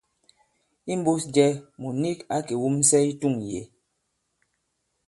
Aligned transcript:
Imbūs 0.93 1.23
jɛ, 1.35 1.47
mùt 1.81 1.95
nik 2.03 2.19
ǎ 2.35 2.37
kè 2.47 2.53
wumsɛ 2.61 2.97
i 3.09 3.11
tûŋ 3.19 3.35
yě. 3.49 3.61